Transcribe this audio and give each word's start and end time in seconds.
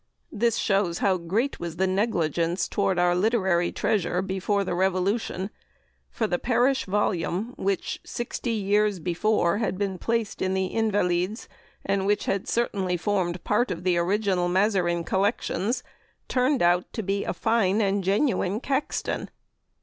This 0.31 0.55
shows 0.57 0.97
how 0.97 1.17
great 1.17 1.59
was 1.59 1.75
the 1.75 1.85
negligence 1.85 2.67
towards 2.67 2.99
our 2.99 3.13
literary 3.13 3.71
treasure 3.71 4.23
before 4.23 4.63
the 4.63 4.73
Revolution; 4.73 5.51
for 6.09 6.25
the 6.25 6.39
pariah 6.39 6.73
volume, 6.87 7.53
which, 7.55 7.99
60 8.03 8.49
years 8.49 8.97
before, 8.99 9.59
had 9.59 9.77
been 9.77 9.99
placed 9.99 10.41
in 10.41 10.55
the 10.55 10.73
Invalides, 10.73 11.47
and 11.85 12.07
which 12.07 12.25
had 12.25 12.47
certainly 12.47 12.97
formed 12.97 13.43
part 13.43 13.69
of 13.69 13.83
the 13.83 13.95
original 13.99 14.47
Mazarin 14.47 15.03
collections, 15.03 15.83
turned 16.27 16.63
out 16.63 16.91
to 16.93 17.03
be 17.03 17.23
a 17.23 17.31
fine 17.31 17.79
and 17.79 18.03
genuine 18.03 18.59
Caxton." 18.59 19.29